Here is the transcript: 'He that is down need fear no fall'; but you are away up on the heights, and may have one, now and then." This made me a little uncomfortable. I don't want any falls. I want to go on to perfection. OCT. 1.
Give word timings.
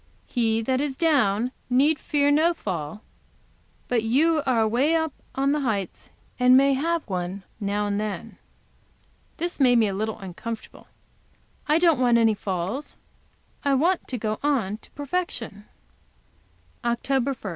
'He 0.25 0.63
that 0.63 0.81
is 0.81 0.95
down 0.95 1.51
need 1.69 1.99
fear 1.99 2.31
no 2.31 2.55
fall'; 2.55 3.03
but 3.87 4.01
you 4.01 4.41
are 4.47 4.61
away 4.61 4.95
up 4.95 5.13
on 5.35 5.51
the 5.51 5.59
heights, 5.59 6.09
and 6.39 6.57
may 6.57 6.73
have 6.73 7.07
one, 7.07 7.43
now 7.59 7.85
and 7.85 7.99
then." 7.99 8.39
This 9.37 9.59
made 9.59 9.77
me 9.77 9.87
a 9.87 9.93
little 9.93 10.17
uncomfortable. 10.17 10.87
I 11.67 11.77
don't 11.77 11.99
want 11.99 12.17
any 12.17 12.33
falls. 12.33 12.97
I 13.63 13.75
want 13.75 14.07
to 14.07 14.17
go 14.17 14.39
on 14.41 14.77
to 14.79 14.89
perfection. 14.89 15.65
OCT. 16.83 17.23
1. 17.23 17.35